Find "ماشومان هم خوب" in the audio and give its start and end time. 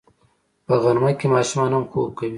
1.35-2.09